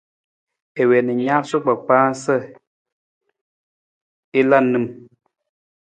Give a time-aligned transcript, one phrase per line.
[0.81, 2.35] I wii na i naasuu kpakpaa sa
[4.39, 4.85] i la nim.